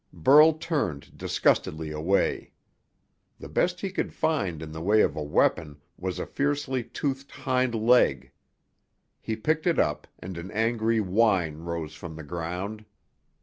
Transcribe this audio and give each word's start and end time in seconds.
Burl 0.13 0.53
turned 0.53 1.15
disgustedly 1.15 1.91
away. 1.91 2.53
The 3.37 3.47
best 3.47 3.81
he 3.81 3.91
could 3.91 4.15
find 4.15 4.63
in 4.63 4.71
the 4.71 4.81
way 4.81 5.01
of 5.01 5.15
a 5.15 5.21
weapon 5.21 5.79
was 5.95 6.17
a 6.17 6.25
fiercely 6.25 6.83
toothed 6.83 7.29
hind 7.29 7.75
leg. 7.75 8.31
He 9.21 9.35
picked 9.35 9.67
it 9.67 9.77
up, 9.77 10.07
and 10.17 10.39
an 10.39 10.49
angry 10.53 11.01
whine 11.01 11.59
rose 11.59 11.93
from 11.93 12.15
the 12.15 12.23
ground. 12.23 12.83